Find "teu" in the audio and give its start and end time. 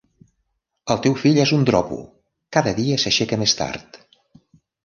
1.03-1.17